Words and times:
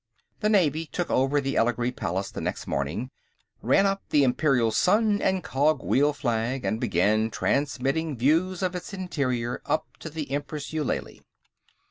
The 0.39 0.49
Navy 0.49 0.87
took 0.87 1.11
over 1.11 1.39
the 1.39 1.55
Elegry 1.55 1.91
Palace 1.91 2.31
the 2.31 2.41
next 2.41 2.65
morning, 2.65 3.11
ran 3.61 3.85
up 3.85 4.01
the 4.09 4.23
Imperial 4.23 4.71
Sun 4.71 5.21
and 5.21 5.43
Cogwheel 5.43 6.11
flag, 6.11 6.65
and 6.65 6.81
began 6.81 7.29
transmitting 7.29 8.17
views 8.17 8.63
of 8.63 8.75
its 8.75 8.93
interior 8.95 9.61
up 9.63 9.85
to 9.99 10.09
the 10.09 10.31
Empress 10.31 10.73
Eulalie. 10.73 11.21